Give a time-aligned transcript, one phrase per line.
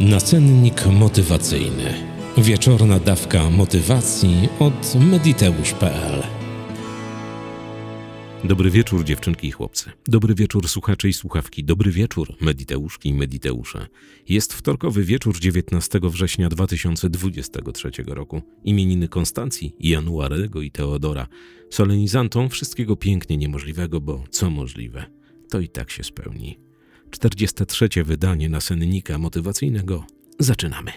[0.00, 1.94] Nacennik motywacyjny.
[2.38, 6.22] Wieczorna dawka motywacji od mediteusz.pl.
[8.44, 9.90] Dobry wieczór, dziewczynki i chłopcy.
[10.06, 11.64] Dobry wieczór, słuchacze i słuchawki.
[11.64, 13.86] Dobry wieczór, mediteuszki i mediteusze.
[14.28, 18.42] Jest wtorkowy wieczór 19 września 2023 roku.
[18.64, 21.26] Imieniny Konstancji, Januarego i Teodora.
[21.70, 25.04] Solenizantom wszystkiego pięknie niemożliwego, bo co możliwe,
[25.50, 26.69] to i tak się spełni.
[27.10, 27.88] 43.
[28.04, 30.04] wydanie nasennika motywacyjnego.
[30.38, 30.92] Zaczynamy.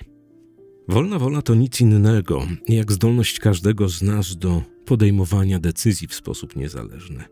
[0.88, 6.55] Wolna wola to nic innego, jak zdolność każdego z nas do podejmowania decyzji w sposób
[6.55, 7.23] niezależny,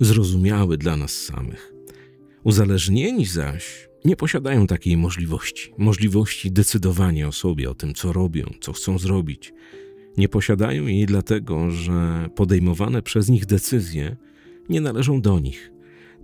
[0.00, 1.72] zrozumiały dla nas samych.
[2.44, 8.72] Uzależnieni zaś nie posiadają takiej możliwości, możliwości decydowania o sobie, o tym, co robią, co
[8.72, 9.52] chcą zrobić.
[10.16, 14.16] Nie posiadają jej dlatego, że podejmowane przez nich decyzje
[14.68, 15.72] nie należą do nich,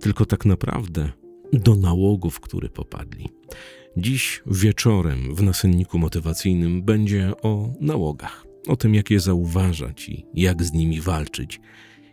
[0.00, 1.12] tylko tak naprawdę
[1.52, 3.28] do nałogu, w który popadli.
[3.96, 10.62] Dziś wieczorem w nasenniku motywacyjnym będzie o nałogach, o tym, jak je zauważać i jak
[10.62, 11.60] z nimi walczyć.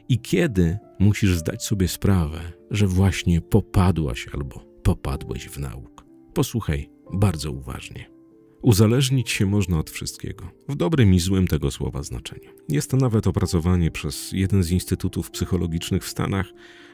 [0.10, 2.40] I kiedy musisz zdać sobie sprawę,
[2.72, 6.06] że właśnie popadłaś albo popadłeś w nauk.
[6.34, 8.10] Posłuchaj bardzo uważnie.
[8.62, 12.50] Uzależnić się można od wszystkiego, w dobrym i złym tego słowa znaczeniu.
[12.70, 16.54] Jest to nawet opracowanie przez jeden z instytutów psychologicznych w Stanach,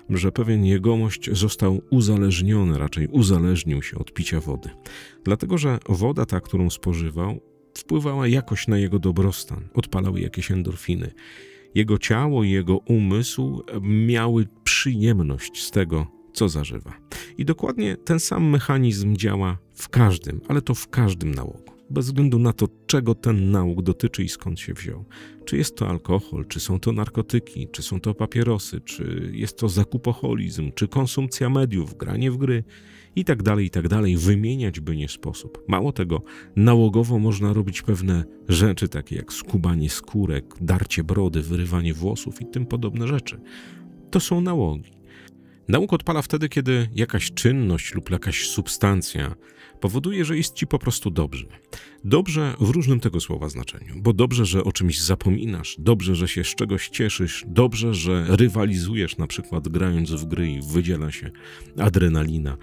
[0.10, 4.70] że pewien jegomość został uzależniony, raczej uzależnił się od picia wody.
[5.24, 7.40] Dlatego, że woda ta, którą spożywał,
[7.78, 11.12] wpływała jakoś na jego dobrostan, odpalały jakieś endorfiny.
[11.76, 16.94] Jego ciało i jego umysł miały przyjemność z tego, co zażywa.
[17.38, 22.40] I dokładnie ten sam mechanizm działa w każdym, ale to w każdym nałogu bez względu
[22.40, 25.06] na to, czego ten nauk dotyczy i skąd się wziął.
[25.46, 29.70] Czy jest to alkohol, czy są to narkotyki, czy są to papierosy, czy jest to
[29.70, 32.64] zakupoholizm, czy konsumpcja mediów, granie w gry
[33.16, 34.18] i tak dalej, i tak dalej.
[34.18, 35.64] Wymieniać by nie sposób.
[35.68, 36.22] Mało tego,
[36.56, 42.66] nałogowo można robić pewne rzeczy, takie jak skubanie skórek, darcie brody, wyrywanie włosów i tym
[42.66, 43.42] podobne rzeczy.
[44.12, 45.03] To są nałogi.
[45.68, 49.36] Nauk odpala wtedy, kiedy jakaś czynność lub jakaś substancja
[49.80, 51.46] powoduje, że jest ci po prostu dobrze.
[52.04, 56.44] Dobrze w różnym tego słowa znaczeniu, bo dobrze, że o czymś zapominasz, dobrze, że się
[56.44, 61.32] z czegoś cieszysz, dobrze, że rywalizujesz, na przykład grając w gry i wydziela się
[61.78, 62.58] adrenalina.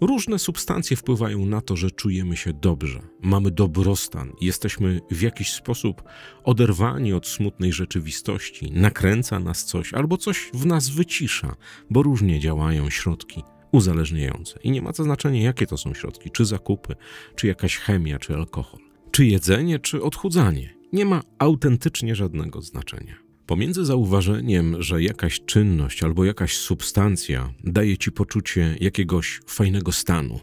[0.00, 6.02] Różne substancje wpływają na to, że czujemy się dobrze, mamy dobrostan, jesteśmy w jakiś sposób
[6.44, 11.56] oderwani od smutnej rzeczywistości, nakręca nas coś albo coś w nas wycisza,
[11.90, 14.58] bo różnie działają środki uzależniające.
[14.62, 16.94] I nie ma to znaczenia, jakie to są środki, czy zakupy,
[17.36, 20.74] czy jakaś chemia, czy alkohol, czy jedzenie, czy odchudzanie.
[20.92, 23.29] Nie ma autentycznie żadnego znaczenia.
[23.50, 30.40] Pomiędzy zauważeniem, że jakaś czynność albo jakaś substancja daje ci poczucie jakiegoś fajnego stanu,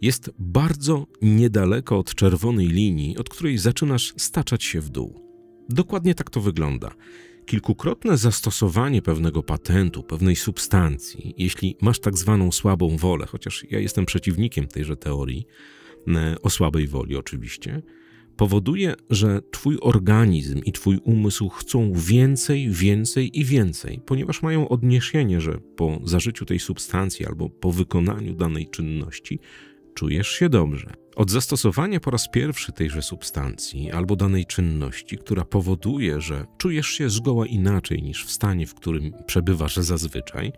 [0.00, 5.20] jest bardzo niedaleko od czerwonej linii, od której zaczynasz staczać się w dół.
[5.68, 6.94] Dokładnie tak to wygląda.
[7.46, 14.06] Kilkukrotne zastosowanie pewnego patentu, pewnej substancji, jeśli masz tak zwaną słabą wolę, chociaż ja jestem
[14.06, 15.46] przeciwnikiem tejże teorii,
[16.08, 17.82] e, o słabej woli oczywiście,
[18.36, 25.40] powoduje, że Twój organizm i Twój umysł chcą więcej, więcej i więcej, ponieważ mają odniesienie,
[25.40, 29.38] że po zażyciu tej substancji albo po wykonaniu danej czynności
[29.94, 30.92] czujesz się dobrze.
[31.16, 37.10] Od zastosowania po raz pierwszy tejże substancji albo danej czynności, która powoduje, że czujesz się
[37.10, 40.52] zgoła inaczej niż w stanie, w którym przebywasz zazwyczaj,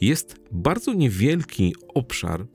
[0.00, 2.46] jest bardzo niewielki obszar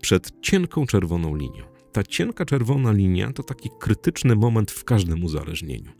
[0.00, 5.92] przed cienką czerwoną linią ta cienka czerwona linia to taki krytyczny moment w każdym uzależnieniu,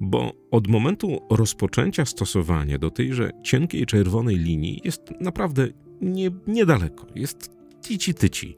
[0.00, 5.68] bo od momentu rozpoczęcia stosowania do tejże cienkiej czerwonej linii jest naprawdę
[6.00, 7.50] nie, niedaleko, jest
[7.82, 8.54] tici-tyci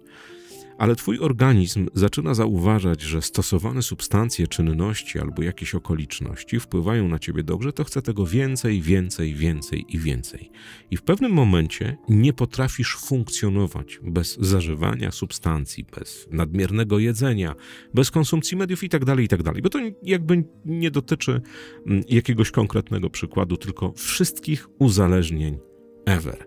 [0.78, 7.42] ale twój organizm zaczyna zauważać, że stosowane substancje, czynności albo jakieś okoliczności wpływają na ciebie
[7.42, 10.50] dobrze, to chce tego więcej, więcej, więcej i więcej.
[10.91, 17.54] I w pewnym momencie nie potrafisz funkcjonować bez zażywania substancji, bez nadmiernego jedzenia,
[17.95, 21.41] bez konsumpcji mediów itd., tak itd., tak bo to jakby nie dotyczy
[21.86, 25.59] mm, jakiegoś konkretnego przykładu, tylko wszystkich uzależnień
[26.06, 26.47] ever.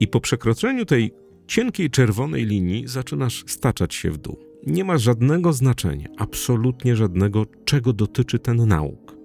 [0.00, 1.12] I po przekroczeniu tej
[1.46, 4.38] cienkiej czerwonej linii zaczynasz staczać się w dół.
[4.66, 9.16] Nie ma żadnego znaczenia, absolutnie żadnego, czego dotyczy ten nauk.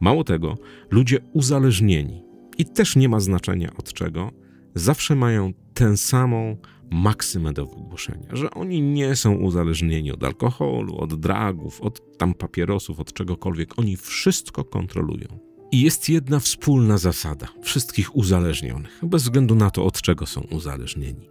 [0.00, 0.58] Mało tego,
[0.90, 2.22] ludzie uzależnieni,
[2.58, 4.30] i też nie ma znaczenia od czego,
[4.74, 6.56] zawsze mają tę samą
[6.90, 13.00] maksymę do wygłoszenia, że oni nie są uzależnieni od alkoholu, od dragów, od tam papierosów,
[13.00, 13.78] od czegokolwiek.
[13.78, 15.49] Oni wszystko kontrolują.
[15.72, 21.28] I jest jedna wspólna zasada wszystkich uzależnionych, bez względu na to, od czego są uzależnieni.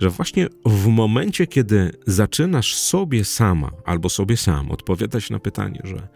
[0.00, 6.08] że właśnie w momencie, kiedy zaczynasz sobie sama albo sobie sam odpowiadać na pytanie, że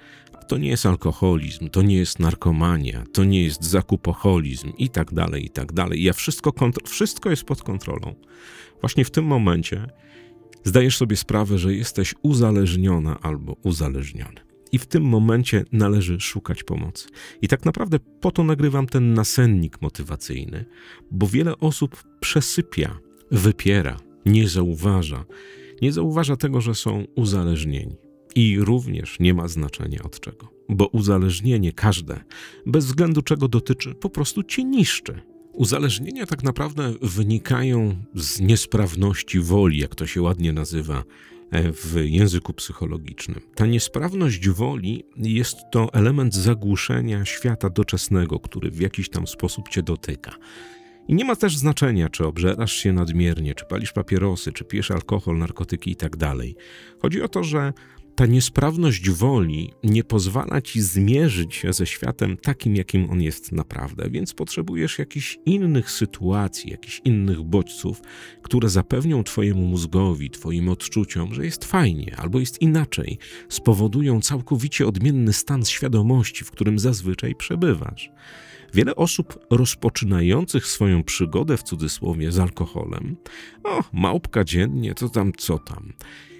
[0.48, 5.44] to nie jest alkoholizm, to nie jest narkomania, to nie jest zakupoholizm i tak dalej,
[5.44, 6.02] i tak dalej.
[6.02, 6.52] Ja wszystko,
[6.84, 8.14] wszystko jest pod kontrolą.
[8.80, 9.86] Właśnie w tym momencie
[10.64, 14.47] zdajesz sobie sprawę, że jesteś uzależniona albo uzależniony.
[14.72, 17.08] I w tym momencie należy szukać pomocy.
[17.42, 20.64] I tak naprawdę po to nagrywam ten nasennik motywacyjny,
[21.10, 22.98] bo wiele osób przesypia,
[23.30, 25.24] wypiera, nie zauważa.
[25.82, 27.96] Nie zauważa tego, że są uzależnieni.
[28.34, 32.20] I również nie ma znaczenia od czego, bo uzależnienie każde,
[32.66, 35.20] bez względu czego dotyczy, po prostu cię niszczy.
[35.52, 41.04] Uzależnienia tak naprawdę wynikają z niesprawności woli, jak to się ładnie nazywa
[41.52, 43.40] w języku psychologicznym.
[43.54, 49.82] Ta niesprawność woli jest to element zagłuszenia świata doczesnego, który w jakiś tam sposób cię
[49.82, 50.32] dotyka.
[51.08, 55.38] I nie ma też znaczenia, czy obżerasz się nadmiernie, czy palisz papierosy, czy pijesz alkohol,
[55.38, 56.18] narkotyki itd.
[56.18, 56.36] Tak
[57.02, 57.72] Chodzi o to, że
[58.18, 64.10] ta niesprawność woli nie pozwala ci zmierzyć się ze światem takim, jakim on jest naprawdę,
[64.10, 68.00] więc potrzebujesz jakichś innych sytuacji, jakichś innych bodźców,
[68.42, 73.18] które zapewnią twojemu mózgowi, twoim odczuciom, że jest fajnie albo jest inaczej,
[73.48, 78.10] spowodują całkowicie odmienny stan świadomości, w którym zazwyczaj przebywasz.
[78.74, 83.16] Wiele osób rozpoczynających swoją przygodę w cudzysłowie z alkoholem,
[83.64, 85.92] o, małpka dziennie, to tam, co tam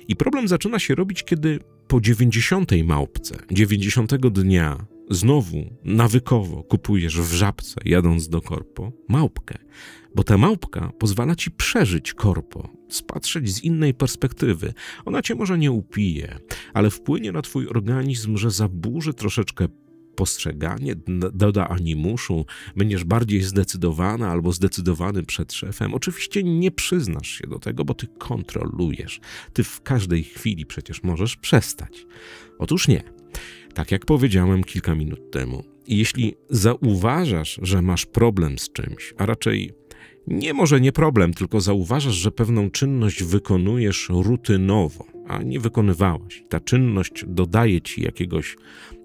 [0.09, 1.59] i problem zaczyna się robić, kiedy
[1.89, 9.59] po 90 małpce, 90 dnia, znowu nawykowo kupujesz w żabce, jadąc do korpo, małpkę.
[10.15, 14.75] Bo ta małpka pozwala ci przeżyć korpo, spatrzeć z innej perspektywy.
[15.05, 16.39] Ona cię może nie upije,
[16.75, 19.69] ale wpłynie na twój organizm, że zaburzy troszeczkę
[20.19, 20.95] postrzeganie,
[21.33, 25.95] doda animuszu, będziesz bardziej zdecydowana albo zdecydowany przed szefem.
[25.95, 29.21] Oczywiście nie przyznasz się do tego, bo ty kontrolujesz.
[29.53, 32.07] Ty w każdej chwili przecież możesz przestać.
[32.59, 33.03] Otóż nie.
[33.75, 39.73] Tak jak powiedziałem kilka minut temu, jeśli zauważasz, że masz problem z czymś, a raczej
[40.27, 46.45] nie może nie problem, tylko zauważasz, że pewną czynność wykonujesz rutynowo, a nie wykonywałaś.
[46.49, 48.57] Ta czynność dodaje ci jakiegoś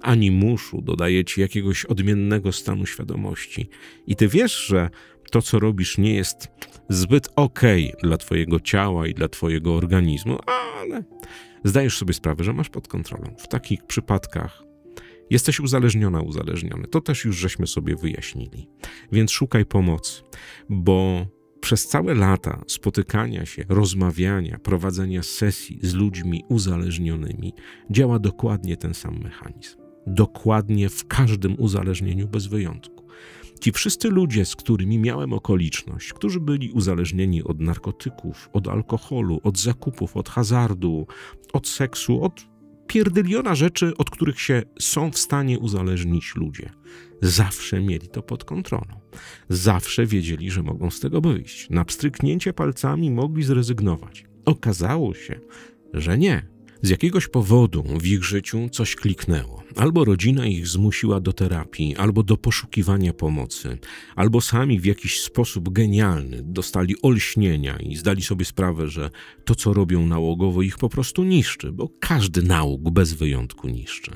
[0.01, 3.69] animuszu, dodaje ci jakiegoś odmiennego stanu świadomości.
[4.07, 4.89] I ty wiesz, że
[5.31, 6.47] to, co robisz, nie jest
[6.89, 10.39] zbyt okej okay dla twojego ciała i dla twojego organizmu,
[10.79, 11.03] ale
[11.63, 13.35] zdajesz sobie sprawę, że masz pod kontrolą.
[13.37, 14.63] W takich przypadkach
[15.33, 16.87] Jesteś uzależniona, uzależniony.
[16.87, 18.67] To też już żeśmy sobie wyjaśnili.
[19.11, 20.21] Więc szukaj pomocy,
[20.69, 21.25] bo
[21.61, 27.53] przez całe lata spotykania się, rozmawiania, prowadzenia sesji z ludźmi uzależnionymi
[27.89, 29.77] działa dokładnie ten sam mechanizm.
[30.07, 33.07] Dokładnie w każdym uzależnieniu bez wyjątku.
[33.59, 39.57] Ci wszyscy ludzie, z którymi miałem okoliczność, którzy byli uzależnieni od narkotyków, od alkoholu, od
[39.59, 41.07] zakupów, od hazardu,
[41.53, 42.52] od seksu, od
[42.87, 46.69] pierdyliona rzeczy, od których się są w stanie uzależnić ludzie.
[47.21, 48.99] Zawsze mieli to pod kontrolą.
[49.49, 51.69] Zawsze wiedzieli, że mogą z tego wyjść.
[51.69, 54.25] Na pstryknięcie palcami mogli zrezygnować.
[54.45, 55.39] Okazało się,
[55.93, 56.52] że nie.
[56.83, 59.63] Z jakiegoś powodu w ich życiu coś kliknęło.
[59.75, 63.77] Albo rodzina ich zmusiła do terapii, albo do poszukiwania pomocy,
[64.15, 69.09] albo sami w jakiś sposób genialny dostali olśnienia i zdali sobie sprawę, że
[69.45, 74.11] to, co robią nałogowo, ich po prostu niszczy, bo każdy nałóg bez wyjątku niszczy.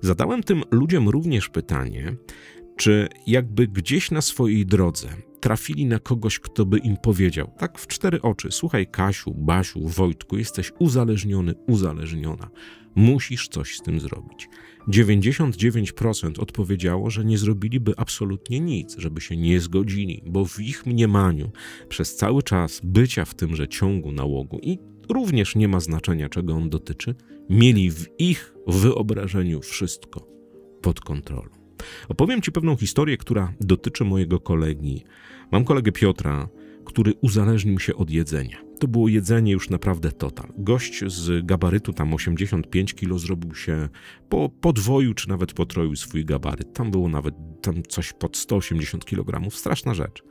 [0.00, 2.16] Zadałem tym ludziom również pytanie,
[2.82, 5.08] czy jakby gdzieś na swojej drodze
[5.40, 10.38] trafili na kogoś, kto by im powiedział, tak w cztery oczy: Słuchaj, Kasiu, Basiu, Wojtku,
[10.38, 12.50] jesteś uzależniony, uzależniona.
[12.94, 14.48] Musisz coś z tym zrobić.
[14.88, 21.50] 99% odpowiedziało, że nie zrobiliby absolutnie nic, żeby się nie zgodzili, bo w ich mniemaniu
[21.88, 26.70] przez cały czas bycia w tymże ciągu nałogu i również nie ma znaczenia, czego on
[26.70, 27.14] dotyczy,
[27.50, 30.26] mieli w ich wyobrażeniu wszystko
[30.82, 31.61] pod kontrolą.
[32.08, 35.04] Opowiem Ci pewną historię, która dotyczy mojego kolegi.
[35.52, 36.48] Mam kolegę Piotra,
[36.84, 38.58] który uzależnił się od jedzenia.
[38.78, 40.52] To było jedzenie już naprawdę total.
[40.58, 43.88] Gość z gabarytu tam 85 kg zrobił się
[44.28, 46.74] po podwoju czy nawet potroił swój gabaryt.
[46.74, 49.50] Tam było nawet tam coś pod 180 kg.
[49.50, 50.22] Straszna rzecz.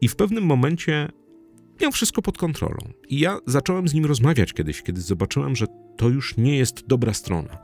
[0.00, 1.08] I w pewnym momencie
[1.80, 2.92] miał wszystko pod kontrolą.
[3.08, 7.14] I ja zacząłem z nim rozmawiać kiedyś, kiedy zobaczyłem, że to już nie jest dobra
[7.14, 7.58] strona.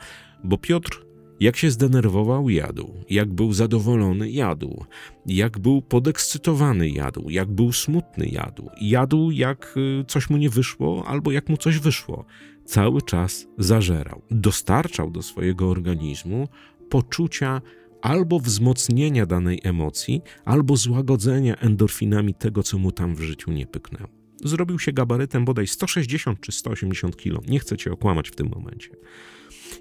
[0.44, 1.06] Bo Piotr
[1.42, 2.94] jak się zdenerwował, jadł.
[3.10, 4.84] Jak był zadowolony, jadł.
[5.26, 7.30] Jak był podekscytowany, jadł.
[7.30, 8.70] Jak był smutny, jadł.
[8.80, 12.24] Jadł, jak y, coś mu nie wyszło, albo jak mu coś wyszło.
[12.64, 14.22] Cały czas zażerał.
[14.30, 16.48] Dostarczał do swojego organizmu
[16.90, 17.60] poczucia
[18.02, 24.08] albo wzmocnienia danej emocji, albo złagodzenia endorfinami tego, co mu tam w życiu nie pyknęło.
[24.44, 27.40] Zrobił się gabarytem bodaj 160 czy 180 kilo.
[27.48, 28.90] Nie chcę cię okłamać w tym momencie.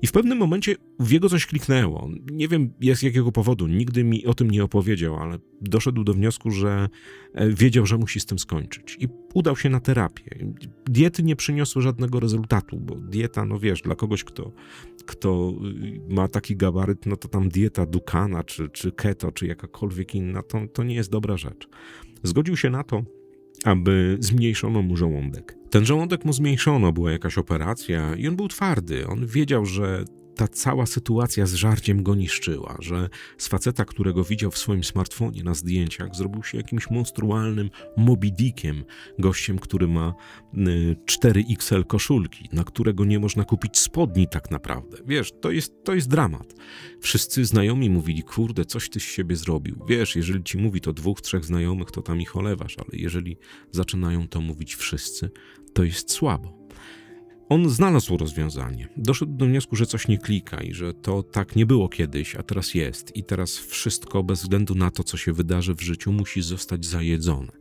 [0.01, 2.09] I w pewnym momencie w jego coś kliknęło.
[2.31, 6.51] Nie wiem z jakiego powodu, nigdy mi o tym nie opowiedział, ale doszedł do wniosku,
[6.51, 6.89] że
[7.33, 8.97] e, wiedział, że musi z tym skończyć.
[8.99, 10.45] I udał się na terapię.
[10.85, 14.51] Diety nie przyniosły żadnego rezultatu, bo dieta, no wiesz, dla kogoś, kto,
[15.05, 15.53] kto
[15.83, 20.43] y, ma taki gabaryt, no to tam dieta Dukana, czy, czy keto, czy jakakolwiek inna,
[20.43, 21.67] to, to nie jest dobra rzecz.
[22.23, 23.03] Zgodził się na to,
[23.63, 25.60] aby zmniejszono mu żołądek.
[25.71, 29.07] Ten żołądek mu zmniejszono, była jakaś operacja i on był twardy.
[29.07, 34.51] On wiedział, że ta cała sytuacja z żarciem go niszczyła, że z faceta, którego widział
[34.51, 38.83] w swoim smartfonie na zdjęciach, zrobił się jakimś monstrualnym Moby Dickiem,
[39.19, 40.13] gościem, który ma
[41.09, 44.97] 4XL y, koszulki, na którego nie można kupić spodni tak naprawdę.
[45.05, 46.53] Wiesz, to jest, to jest dramat.
[47.01, 49.85] Wszyscy znajomi mówili, kurde, coś ty z siebie zrobił.
[49.87, 53.37] Wiesz, jeżeli ci mówi to dwóch, trzech znajomych, to tam ich olewasz, ale jeżeli
[53.71, 55.29] zaczynają to mówić wszyscy,
[55.73, 56.61] to jest słabo.
[57.49, 58.87] On znalazł rozwiązanie.
[58.97, 62.43] Doszedł do wniosku, że coś nie klika i że to tak nie było kiedyś, a
[62.43, 63.15] teraz jest.
[63.15, 67.51] I teraz wszystko, bez względu na to, co się wydarzy w życiu, musi zostać zajedzone.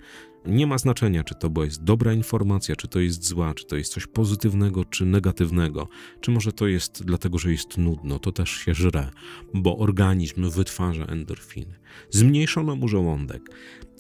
[0.47, 3.93] Nie ma znaczenia, czy to jest dobra informacja, czy to jest zła, czy to jest
[3.93, 5.89] coś pozytywnego, czy negatywnego,
[6.21, 9.11] czy może to jest dlatego, że jest nudno, to też się żre,
[9.55, 11.75] bo organizm wytwarza endorfiny.
[12.11, 13.43] Zmniejszono mu żołądek.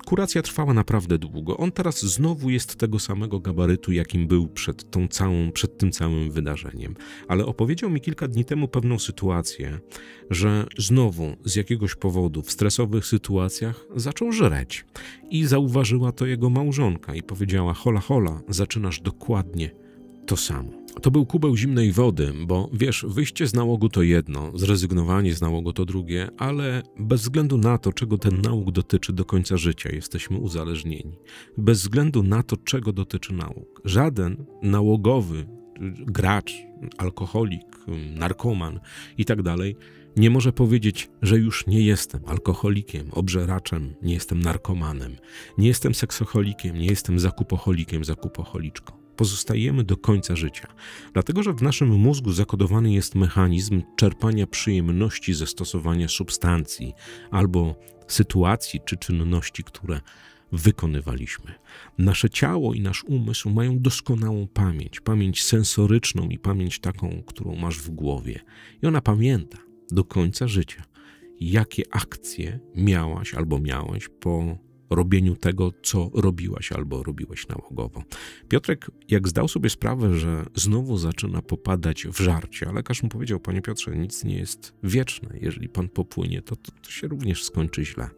[0.06, 1.56] Kuracja trwała naprawdę długo.
[1.56, 6.30] On teraz znowu jest tego samego gabarytu, jakim był przed, tą całą, przed tym całym
[6.30, 6.94] wydarzeniem.
[7.28, 9.78] Ale opowiedział mi kilka dni temu pewną sytuację,
[10.30, 14.84] że znowu z jakiegoś powodu w stresowych sytuacjach zaczął żreć.
[15.30, 19.70] I zauważyła to jego małżonka i powiedziała: Hola, hola, zaczynasz dokładnie
[20.26, 20.70] to samo.
[21.02, 25.72] To był kubeł zimnej wody, bo wiesz, wyjście z nałogu to jedno, zrezygnowanie z nałogu
[25.72, 30.38] to drugie, ale bez względu na to, czego ten nałóg dotyczy do końca życia, jesteśmy
[30.38, 31.18] uzależnieni.
[31.58, 33.80] Bez względu na to, czego dotyczy nałóg.
[33.84, 35.46] Żaden nałogowy
[36.06, 36.52] gracz,
[36.98, 37.66] alkoholik,
[38.14, 38.80] narkoman
[39.18, 39.76] i tak dalej
[40.16, 45.16] nie może powiedzieć, że już nie jestem alkoholikiem, obżeraczem, nie jestem narkomanem,
[45.58, 50.66] nie jestem seksoholikiem, nie jestem zakupoholikiem, zakupoholiczką pozostajemy do końca życia.
[51.12, 56.92] Dlatego, że w naszym mózgu zakodowany jest mechanizm czerpania przyjemności ze stosowania substancji
[57.30, 57.74] albo
[58.08, 60.00] sytuacji czy czynności, które
[60.52, 61.54] wykonywaliśmy.
[61.98, 67.78] Nasze ciało i nasz umysł mają doskonałą pamięć, pamięć sensoryczną i pamięć taką, którą masz
[67.78, 68.40] w głowie.
[68.82, 69.58] I ona pamięta
[69.94, 70.84] do końca życia,
[71.40, 74.58] jakie akcje miałaś albo miałeś po
[74.90, 78.02] robieniu tego, co robiłaś albo robiłeś nałogowo.
[78.48, 83.40] Piotrek, jak zdał sobie sprawę, że znowu zaczyna popadać w żarcie, a lekarz mu powiedział,
[83.40, 87.84] panie Piotrze, nic nie jest wieczne, jeżeli pan popłynie, to, to, to się również skończy
[87.84, 88.10] źle.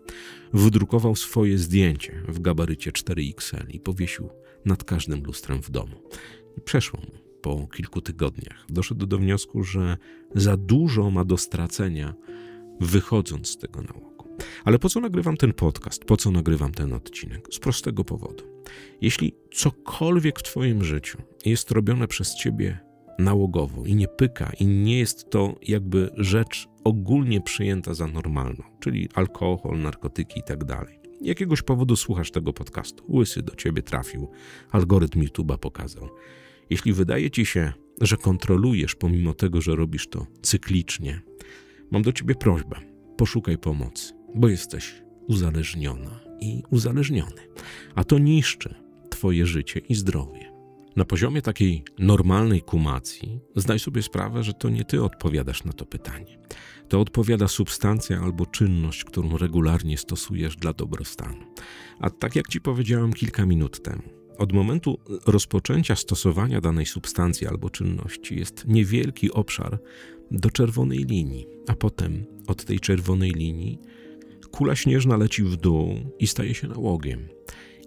[0.52, 4.28] Wydrukował swoje zdjęcie w gabarycie 4XL i powiesił
[4.64, 5.96] nad każdym lustrem w domu.
[6.58, 8.66] I przeszło mu po kilku tygodniach.
[8.68, 9.96] Doszedł do wniosku, że
[10.34, 12.14] za dużo ma do stracenia,
[12.80, 14.36] wychodząc z tego nałogu.
[14.64, 16.04] Ale po co nagrywam ten podcast?
[16.04, 17.48] Po co nagrywam ten odcinek?
[17.50, 18.44] Z prostego powodu.
[19.00, 22.78] Jeśli cokolwiek w Twoim życiu jest robione przez Ciebie
[23.18, 29.08] nałogowo i nie pyka, i nie jest to jakby rzecz ogólnie przyjęta za normalną, czyli
[29.14, 30.92] alkohol, narkotyki i tak.
[31.20, 34.30] Jakiegoś powodu słuchasz tego podcastu, łysy do ciebie trafił,
[34.70, 36.08] algorytm YouTube'a pokazał.
[36.72, 41.22] Jeśli wydaje ci się, że kontrolujesz pomimo tego, że robisz to cyklicznie,
[41.90, 42.76] mam do ciebie prośbę:
[43.16, 47.48] poszukaj pomocy bo jesteś uzależniona i uzależniony,
[47.94, 48.74] a to niszczy
[49.10, 50.52] Twoje życie i zdrowie.
[50.96, 55.86] Na poziomie takiej normalnej kumacji zdaj sobie sprawę, że to nie Ty odpowiadasz na to
[55.86, 56.38] pytanie.
[56.88, 61.44] To odpowiada substancja albo czynność, którą regularnie stosujesz dla dobrostanu.
[62.00, 67.70] A tak jak Ci powiedziałem kilka minut temu, Od momentu rozpoczęcia stosowania danej substancji albo
[67.70, 69.78] czynności jest niewielki obszar
[70.30, 73.78] do czerwonej linii, a potem od tej czerwonej linii
[74.50, 77.28] kula śnieżna leci w dół i staje się nałogiem.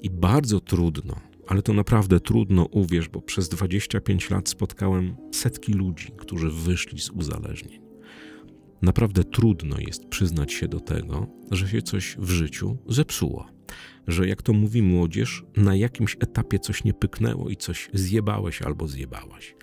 [0.02, 1.16] I bardzo trudno,
[1.48, 7.10] ale to naprawdę trudno, uwierz, bo przez 25 lat spotkałem setki ludzi, którzy wyszli z
[7.10, 7.82] uzależnień.
[8.82, 13.55] Naprawdę trudno jest przyznać się do tego, że się coś w życiu zepsuło.
[14.08, 18.88] Że jak to mówi młodzież, na jakimś etapie coś nie pyknęło i coś zjebałeś albo
[18.88, 19.56] zjebałaś.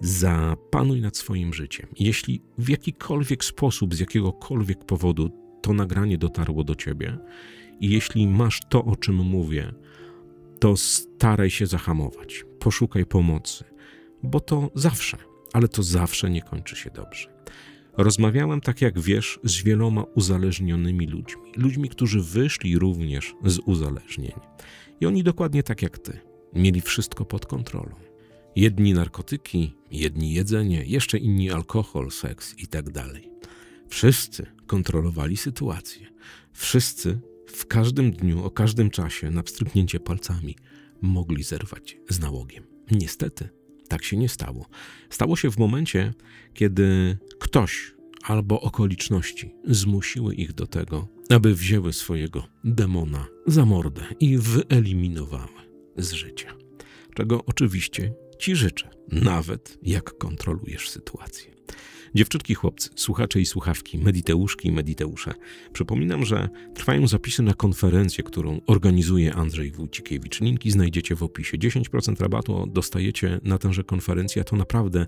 [0.00, 1.86] Zapanuj nad swoim życiem.
[1.98, 5.30] Jeśli w jakikolwiek sposób, z jakiegokolwiek powodu
[5.62, 7.18] to nagranie dotarło do ciebie
[7.80, 9.74] i jeśli masz to, o czym mówię,
[10.60, 12.44] to staraj się zahamować.
[12.58, 13.64] Poszukaj pomocy,
[14.22, 15.16] bo to zawsze,
[15.52, 17.35] ale to zawsze nie kończy się dobrze.
[17.96, 21.52] Rozmawiałem, tak jak wiesz, z wieloma uzależnionymi ludźmi.
[21.56, 24.32] Ludźmi, którzy wyszli również z uzależnień.
[25.00, 26.18] I oni dokładnie tak jak ty.
[26.54, 27.94] Mieli wszystko pod kontrolą.
[28.56, 33.30] Jedni narkotyki, jedni jedzenie, jeszcze inni alkohol, seks i tak dalej.
[33.88, 36.06] Wszyscy kontrolowali sytuację.
[36.52, 40.56] Wszyscy w każdym dniu, o każdym czasie, na pstryknięcie palcami,
[41.02, 42.64] mogli zerwać z nałogiem.
[42.90, 43.48] Niestety,
[43.88, 44.66] tak się nie stało.
[45.10, 46.14] Stało się w momencie,
[46.54, 54.38] kiedy ktoś albo okoliczności zmusiły ich do tego, aby wzięły swojego demona za mordę i
[54.38, 55.62] wyeliminowały
[55.96, 56.54] z życia.
[57.14, 61.55] Czego oczywiście Ci życzę, nawet jak kontrolujesz sytuację.
[62.16, 65.34] Dziewczynki, chłopcy, słuchacze i słuchawki, mediteuszki i mediteusze.
[65.72, 70.40] Przypominam, że trwają zapisy na konferencję, którą organizuje Andrzej Wójcikiewicz.
[70.40, 71.58] Linki znajdziecie w opisie.
[71.58, 74.44] 10% rabatu dostajecie na tęże konferencję.
[74.44, 75.06] To naprawdę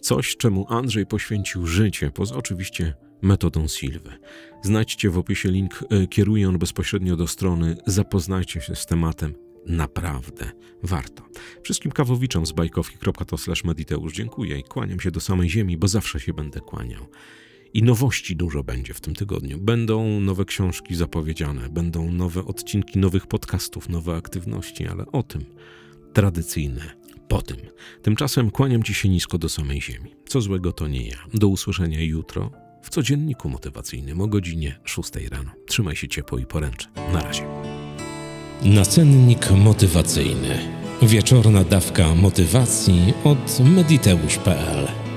[0.00, 4.10] coś, czemu Andrzej poświęcił życie, poza oczywiście metodą Silwy.
[4.62, 9.34] Znajdźcie w opisie link, e, kieruje on bezpośrednio do strony, zapoznajcie się z tematem,
[9.68, 10.50] naprawdę
[10.82, 11.22] warto.
[11.62, 16.32] Wszystkim kawowiczom z bajkowki.to mediteusz dziękuję i kłaniam się do samej ziemi, bo zawsze się
[16.32, 17.06] będę kłaniał.
[17.74, 19.58] I nowości dużo będzie w tym tygodniu.
[19.58, 25.44] Będą nowe książki zapowiedziane, będą nowe odcinki nowych podcastów, nowe aktywności, ale o tym
[26.12, 27.56] tradycyjne po tym.
[28.02, 30.14] Tymczasem kłaniam Ci się nisko do samej ziemi.
[30.28, 31.18] Co złego to nie ja.
[31.34, 32.50] Do usłyszenia jutro
[32.82, 35.50] w codzienniku motywacyjnym o godzinie 6 rano.
[35.66, 36.88] Trzymaj się ciepło i poręczy.
[37.12, 37.77] Na razie.
[38.62, 40.58] Nacennik motywacyjny.
[41.02, 45.07] Wieczorna dawka motywacji od mediteusz.pl